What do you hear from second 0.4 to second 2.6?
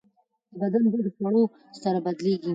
د بدن بوی د خوړو سره بدلېږي.